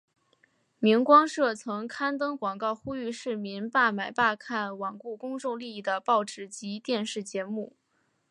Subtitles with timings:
[0.79, 7.73] 明光社曾刊登广告呼吁市民罢买罢看罔顾公众利益的报纸及电视节目。